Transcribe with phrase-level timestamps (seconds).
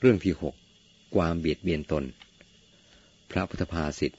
[0.00, 0.54] เรื่องที่หก
[1.14, 2.04] ความเบียดเบียนตน
[3.30, 4.12] พระพุทธภาษิต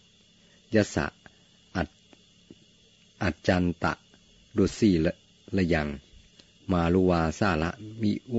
[0.76, 1.06] ยัสสะ
[1.76, 1.90] อัจ
[3.24, 3.94] อัจจันตะ
[4.58, 5.14] ทุสสีละ
[5.58, 5.88] ละยัง
[6.72, 8.36] มาลุวา สาละมิโว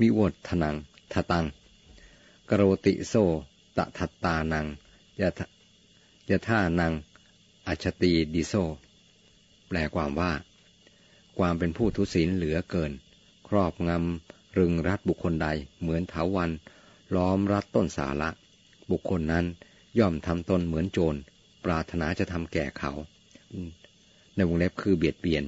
[0.00, 0.76] มิโวตถะนัง
[1.12, 1.44] ถะตัง
[2.48, 3.14] กะโรติโส
[3.76, 4.66] ตะถัตตานัง
[5.20, 5.28] ยะ
[6.30, 6.92] ยะถานัง
[7.66, 8.54] อิจฉะตี ทิโส
[9.66, 10.32] แปลความว่า
[11.38, 12.92] ความเป็นผู้ทุศีลเหลือเกิน
[13.48, 15.48] ครอบงำ รึงรัดบุคคลใด
[15.80, 16.50] เหมือนเถาวัน
[17.16, 18.30] ล้อมรัดต้นสาระ
[18.90, 19.44] บุคคลนั้น
[19.98, 21.18] ย่อมทำตนเหมือนโจร
[21.64, 22.92] ปรารถนาจะทำแก่เขา
[24.34, 25.44] ในวงเล็บคือเบียดเบียน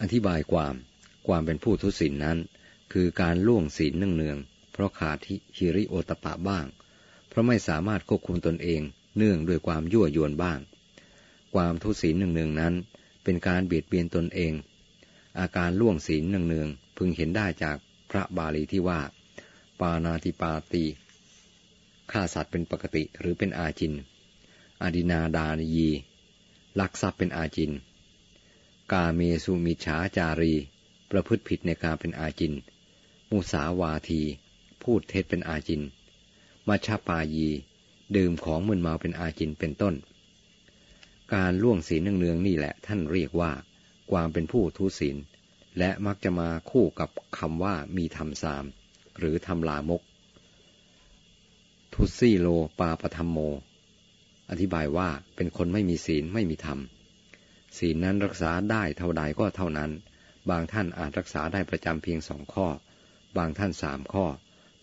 [0.00, 0.74] อธิบายความ
[1.26, 2.38] ความเป็นผู้ทุศีลนนั้น
[2.92, 5.18] คือการล่วงศีลเนืองๆเพราะขาด
[5.56, 6.66] ฮิริโอตปะบ้าง
[7.28, 8.80] เพราะไม่สามารถควบคุมตนเอง
[9.16, 10.58] เนื่องด้วยความยั่วยวนบ้าง
[11.54, 12.74] ความทุศีลเนืองๆนั้น
[13.24, 14.52] เป็นการเบียดเบียนตนเอง
[15.38, 17.76] อาการล่วงศีลเนืองๆพึงเห็นได้จาก
[18.10, 19.00] พระบาลีที่ว่า
[19.80, 20.84] ปานาติปาตี
[22.10, 23.94] ฆ่าสัตว์เป็นปกติหรือเป็นอาจิน
[24.82, 25.88] อดินาดานยี
[26.80, 27.72] ลักทรัพย์เป็นอาจิน
[28.92, 30.54] กาเมสุมิฉาจารี
[31.10, 32.54] ประพฤติผิดในการเป็นอาจิน
[33.30, 34.22] มุสาวาที
[34.82, 35.82] พูดเท็จเป็นอาจิน
[36.68, 37.48] มัชปายี
[38.16, 39.94] ดื่มของมึนเมาเป็นอาจินเป็นต้น
[41.34, 43.52] การล่วงศีลเนืองๆนี่แหละท่านเรียกว่า
[44.12, 45.16] ความเป็นผู้ทุศีล
[45.78, 48.64] และมักจะมาคู่กับคำว่ามีธรรมสาม
[49.18, 50.02] หรือธรรมลามก
[51.94, 52.48] ทุซี่โล
[52.78, 53.38] ปาปธรรมโม
[54.50, 56.78] อธิบายว่าเป็นคนไม่มีศีลไม่มีธรรม
[57.78, 59.90] ศีลนั้นรักษาได้เท่าใดก็เท่านั้น
[60.50, 62.66] บางท่านอาจรักษาได้ประจำเพียงสองข้อ
[63.36, 64.26] บางท่านสามข้อ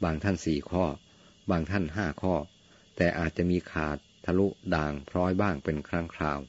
[0.04, 0.86] บางท่านสี่ข้อ
[1.50, 2.36] บางท่านห้าข้อ
[2.96, 6.40] แต่อาจจะมีขาดทะลุด่างพร้อยบ้างเป็นครั้งคราว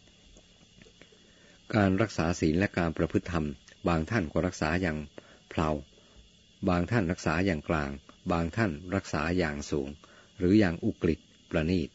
[1.77, 3.47] การรักษาศีลและการประพฤติธรรม
[3.89, 4.99] บางท่านก็รักษาอย่าง
[5.51, 5.71] เพลา
[6.69, 7.91] บางท่านรักษาอย่างกลาง
[8.33, 9.89] บางท่านรักษาอย่างสูง
[10.39, 11.19] หรืออย่างอุกฤษ
[11.51, 11.89] ประณีต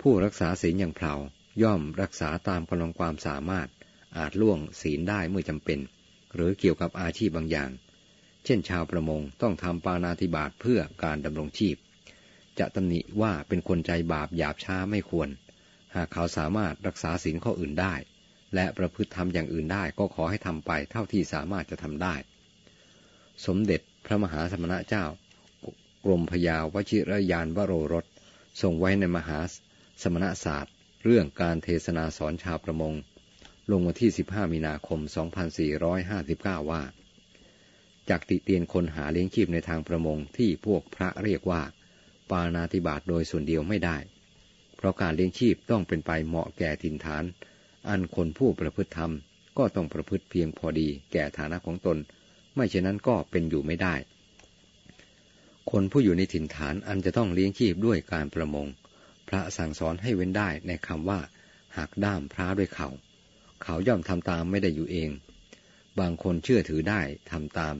[0.00, 1.14] ผู้รักษาศีลอย่างเพลา
[1.62, 3.68] ย่อมรักษาตามกำลังความสามารถ
[4.16, 5.78] อาจล่วงศีลได้เมื่อจำเป็น
[6.34, 7.70] หรือเกี่ยวกับอาชีพบางอย่าง
[8.44, 11.76] เช่นชาวประมงต้องทำปานาธิบาตเพื่อการดำรงชีพ
[12.58, 15.28] จะตำหนิว่าเป็นคนใจบาปหยาบช้าไม่ควร
[15.94, 17.94] หากเขาสามารถรักษาศีลข้ออื่นได้
[18.54, 22.14] และประพฤติทำอย่างอื่นได้ก็ขอให้ทำไปเท่าที่สามารถจะทำได้
[23.46, 25.04] สมเด็จพระมหาสมณะเจ้า
[26.04, 28.04] กรมพยาวชิรยานวโรรส
[28.62, 29.38] ทรงไว้ในมหา
[30.02, 30.74] สมณศาสตร์
[31.04, 32.94] เรื่องการเทศนาสอนชาวประมง
[33.70, 35.00] ลงวันที่ 15 มีนาคม
[35.84, 36.82] 2459 ว่า
[38.08, 41.62] จากติเตียนคนหาเลี้ยงชีพในทางประมงที่พวกพระเรียกว่า
[42.30, 43.96] ปานาติบาตโดยส่วนเดียวไม่ได้
[44.76, 47.24] เพราะการเลี้ยงชีพต้องเป็นไปเหมาะแก่ถิ่นฐาน
[47.88, 49.12] อันคนผู้ประพฤติธรรม
[49.58, 51.98] ก็ต้องประพฤติเพียงพอดีแก่ฐานะของตน
[52.54, 53.94] ไม่เช่นนั้นก็เป็นอยู่ไม่ได้
[55.70, 58.66] คนผู้อยู่ในถิ่นฐานอันจะต้องเลี้ยงชีพด้วยการประมง
[59.28, 61.20] พระสั่งสอนให้เว้นได้ในคำว่า
[61.76, 62.88] หักด้ามพระด้วยเขา
[63.62, 65.10] เขาย่อมทำตามไม่ได้อยู่เอง
[65.98, 67.74] บางคนเชื่อถือได้ทำตาม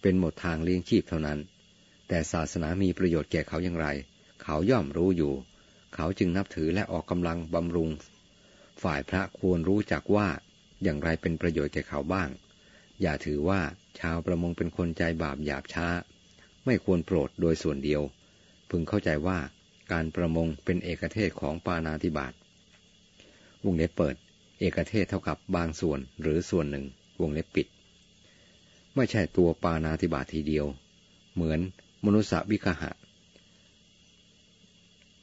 [0.00, 1.38] เป็นหมดทางเลี้ยงชีพเท่านั้น
[2.08, 3.86] แต่ศาสนามีประโยชน์แก่เขาอย่างไร
[4.42, 5.32] เขาย่อมรู้อยู่
[5.94, 7.90] เขาจึงนับถือและออกกำลังบำรุง
[8.84, 10.28] ฝ่ายพระควรรู้จักว่า
[10.82, 12.30] อย่างไรเป็นประโยชน์แก่เขาบ้าง
[13.02, 13.60] อย่าถือว่า
[13.98, 15.88] ชาวประมงเป็นคนใจบาปหยาบช้า
[16.64, 18.02] ไม่ควรโปรดโดยส่วนเดียว
[18.70, 19.38] พึงเข้าใจว่า
[19.92, 22.32] การประมงเป็นเอกเทศของปานาธิบาต
[23.64, 24.14] วงเล็บเปิด
[24.60, 26.84] เอกเทศเท่ากับบางส่วนหรือส่วนหนึ่ง
[27.20, 27.66] วงเล็บปิด
[28.94, 30.66] ไม่ใช่ตัวปานาธิบาตทีเดียว
[31.34, 31.60] เหมือน
[32.04, 32.90] มนุษยวิคหะ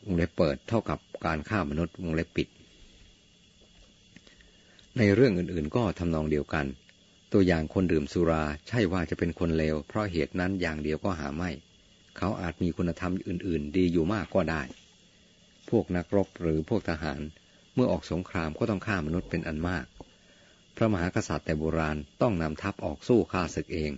[0.05, 2.47] วงเล็บเปิดเท่ากับการฆ่ามนุษย์วงเล็บปิด
[4.97, 6.65] ในเรื่องอื่นๆ ก็ทำนองเดียวกัน
[7.33, 11.49] ตัวอย่างคนดื่มสุราใช่ว่าจะเป็นคนเลว เพราะเหตุนั้นอย่างเดียวก็หาไม่
[12.17, 14.61] เขาอาจมีคุณธรรมอื่น ๆ ดีอยู่มากก็ได้
[15.69, 17.21] พวกนักรบหรือพวกทหาร
[17.75, 19.85] เมื่อออกสงครามก็ต้องฆ่ามนุษย์เป็นอันมาก
[20.75, 23.91] พระมหากษัตริย์แต่โบราณต้องนำทัพออกสู้ฆ่าศึกเอง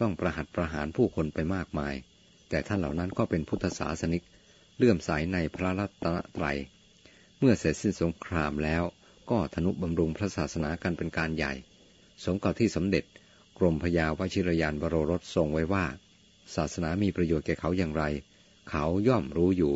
[0.00, 1.94] ต้องประหัตประหารผู้คนไปมากมาย
[2.48, 4.22] แต่ท่านเหล่านั้นก็เป็นพุทธศาสนิก
[4.76, 6.56] เลื่อมใสในพระรัตนตรัย
[7.38, 8.84] เมื่อเสร็จสิ้นสงครามแล้ว
[9.30, 11.52] ก็ธนุบำรุงพระศาสนากันเป็นการใหญ่
[12.24, 13.04] สมกับที่สมเด็จ
[13.58, 15.84] กรมพยาวชิรยานบรรสทรงไว้ว่า
[16.54, 18.04] ศาสนามีประโยชน์แก่เขาอย่างไร
[18.70, 19.74] เขาย่อมรู้อยู่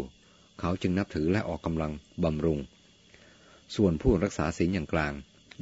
[0.61, 1.93] เขาจึงนับถือและออกกำลัง
[2.25, 2.59] บำรุง
[3.77, 5.13] ส่วนผู้รักษาศีลอย่างกลาง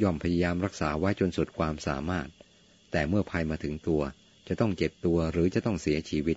[0.02, 2.28] ย่อมพยายามรักษาไว้จนสุดความสามารถ
[2.90, 4.02] แต่เมื่อภัยมาถึงตัว
[4.48, 6.36] จะต้องเจ็บตัวหรือจะต้องเสียชีวิต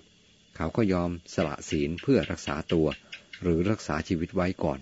[0.56, 2.86] เขาก็ยอมสละศีลเพื่อรักษาตัว
[3.42, 4.80] หรือรักษาชีวิตไว้ก่อน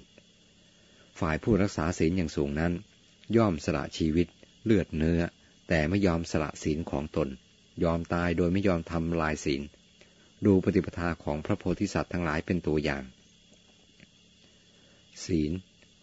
[1.21, 2.73] ฝ่ายผู้รักษาศีลอย่างสูงนั้น
[3.37, 4.27] ย่อมสละชีวิต
[4.65, 5.21] เลือดเนื้อ
[5.69, 7.29] แต่ไม่ยอมสละศีลของตน
[7.85, 9.63] ยอมตายโดยไม่ยอมทำลายศีล
[10.47, 13.03] ดูปฏิปทาของพระโพธิสัตว์ทั้งหลายเป็นตัวอย่าง
[15.25, 15.53] ศีล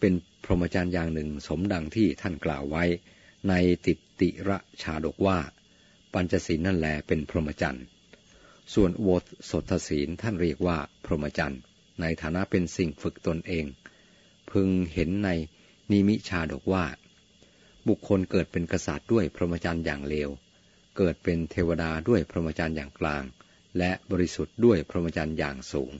[0.00, 0.12] เป็น
[0.44, 2.84] พรหมจรรย์อย่างหนึ่งสมดังที่ท่านกล่าวไว้
[3.48, 3.54] ใน
[3.86, 5.38] ติติระชาดกว่า
[6.14, 7.84] ปัญจศีลนั่นแหลเป็นพรหมจรรย์
[8.74, 9.08] ส่วนโว
[9.50, 11.60] สถศีลท่านเรียกว่าพรหมจรรย์
[12.00, 13.64] ในฐานะเป็นสิ่งฝึกตนเอง
[14.52, 15.30] พึงเห็นใน
[15.90, 16.84] นิมิชาดกว่า
[17.88, 20.30] บุคคลเกิดเป็นกษัตริย์ด้วยพรหมจรรย์อย่างเลว
[20.96, 23.24] เกิดเป็นเทวดาด้วยพรหมจรรย์อย่างกลาง
[23.78, 25.92] และบริสุทธิ์ด้วยพรหมจรรย์อย่างสูง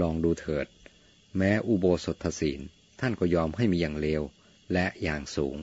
[0.00, 0.66] ลองดูเถิด
[1.36, 2.60] แม้อุโบสถศีล
[3.00, 4.22] ท่านก็ยอมให้มีอย่างเลว
[4.72, 5.56] และอย่างสูง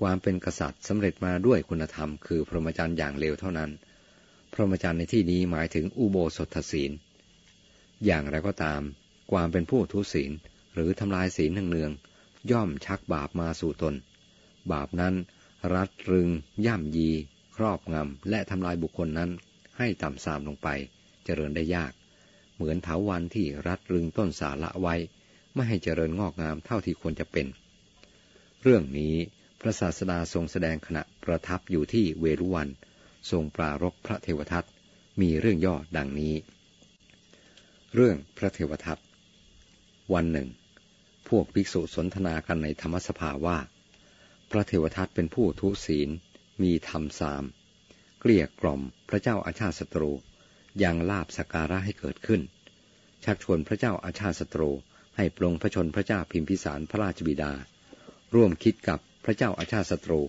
[0.00, 3.70] ความเป็นกษัตริย์สำเร็จมาด้วยคุณธรรม คือพรหมจรรย์อย่างเลวเท่านั้น
[4.52, 6.92] พรหมจรรย์ในที่นี้หมายถึงอุโบสถศีล
[8.06, 8.82] อย่างไรก็ตาม
[9.32, 10.32] ความเป็นผู้ทุศีล
[10.76, 13.94] หรือทำลายศีลเนืองๆย่อมชักบาปมาสู่ตน
[14.72, 15.14] บาปนั้น
[15.74, 16.28] รัดรึง
[16.66, 17.10] ย่ำยี
[17.56, 19.30] ครอบงำ และทำลายบุคคลนั้น
[19.78, 20.68] ให้ต่ำทรามลงไป
[21.24, 21.92] เจริญได้ยาก
[22.54, 24.94] เหมือนเถาวันที่รัดรึงต้นสาละไว้
[25.54, 27.46] ไม่ให้เจริญงอกงามเท่าที่ควรจะเป็น
[28.62, 29.14] เรื่องนี้
[29.60, 32.68] พระศาสดาทรงแสดงขณะประทับอยู่ที่เวรุวัน
[33.30, 34.64] ทรงปรารบพระเทวทัต
[35.20, 36.34] มีเรื่องย่อดังนี้
[37.94, 38.98] เรื่องพระเทวทัต
[40.14, 40.48] วันหนึ่ง
[41.28, 43.58] พวกภิกษุสนทนากันในธรรมสภาว่า
[44.50, 46.08] พระเทวทัตเป็นผู้ทุศีล
[46.62, 47.44] มีธรรมสาม
[48.20, 50.12] เกลี้ยกล่อมพระเจ้าอาชาติศัตรู
[50.82, 52.40] ยังลาบสการะให้เกิดขึ้น
[53.24, 54.70] ชักชวนพระเจ้าอาชาติศัตรู
[55.16, 57.52] ให้ปรงพระชนพระเจ้าพิมพิสารพระราชบิดา
[58.34, 60.20] ร่วมคิดกับพระเจ้าอาชาติศัตรู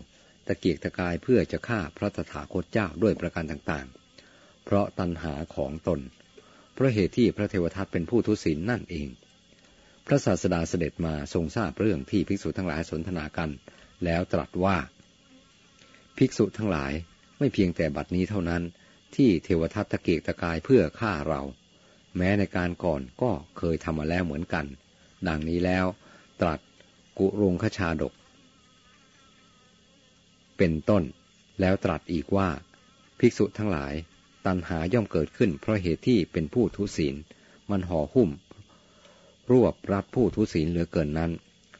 [0.47, 5.99] ตะเกียกตะกายเพื่อจะฆ่าพระตถาคตเจ้าด้วยประการต่างๆ เพราะตัณหาของตน
[6.73, 9.07] เพราะเหตุที่พระเทวทัตเป็นผู้ทุศีลนั่นเอง
[10.09, 13.49] พระศาสดาเสด็จมาทรงทราบเรื่องที่ภิกษุทั้งหลายสนทนากัน
[14.05, 14.77] แล้วตรัสว่า
[16.17, 16.93] ภิกษุทั้งหลาย
[17.39, 18.63] ไม่เพียงแต่บัดนี้เท่านั้น
[19.15, 21.41] ที่เทวทัตตะเกียกตะกายเพื่อฆ่าเรา
[22.17, 24.65] แม้ในการก่อนก็เคยทำมาแล้วเหมือนกัน
[25.27, 25.85] ดังนี้แล้ว
[26.41, 26.59] ตรัส
[27.17, 28.13] กุรงขชาดก
[30.57, 31.03] เป็นต้น
[31.61, 32.49] แล้วตรัสอีกว่า
[33.19, 33.93] ภิกษุทั้งหลาย
[34.45, 37.15] ตัณหาย่อมเกิดขึ้นเพราะเหตุที่เป็นผู้ทุศีล
[37.69, 38.29] มันห่อหุ้ม
[39.51, 41.31] รวบรัดผู้ทุศีลเหลือเกินนั้น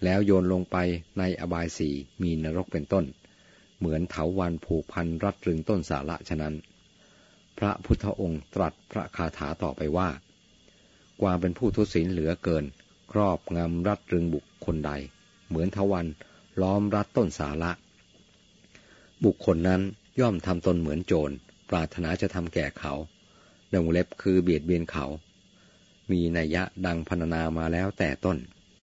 [0.04, 0.78] แล้วโยนลงไป
[1.20, 1.90] ในอบายสี
[2.22, 3.06] มีนรกเป็นต้น
[3.78, 6.56] เหมือนเถาวันผูกพันรัดรึงต้นสาระฉะนั้น
[7.58, 10.10] พระพุทธองค์ตรัสพระคาถาต่อไปว่า
[11.22, 12.66] ความเป็นผู้ทุศีลเหลือเกิน
[13.12, 14.92] ครอบงำรัดรึงบุคคลใด
[15.48, 16.06] เหมือนทวัน
[16.62, 17.72] ล้อมรัดต้นสาระ
[19.26, 19.82] บุคคลนั้น
[20.20, 21.32] ย่อมทำตนเหมือนโจร
[21.70, 22.94] ปรารถนาจะทำแก่เขา
[23.74, 25.06] ดงเล็บคือเบียดเบียนเขา
[26.12, 28.38] มีนัยยะดังพรรณนามาแล้วแต่ต้น